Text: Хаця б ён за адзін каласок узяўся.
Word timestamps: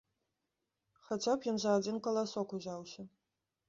Хаця 1.05 1.31
б 1.43 1.53
ён 1.53 1.63
за 1.67 1.77
адзін 1.83 2.03
каласок 2.11 2.47
узяўся. 2.61 3.01